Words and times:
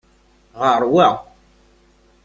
Ɣeṛ 0.61 0.81
wa! 0.93 1.07